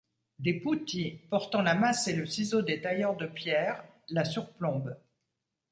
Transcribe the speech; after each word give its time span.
Des 0.39 0.55
putti 0.59 1.19
portant 1.29 1.61
la 1.61 1.75
masse 1.75 2.07
et 2.07 2.15
le 2.15 2.25
ciseau 2.25 2.63
des 2.63 2.81
tailleurs 2.81 3.15
de 3.15 3.27
pierres 3.27 3.83
la 4.09 4.25
surplombent. 4.25 4.97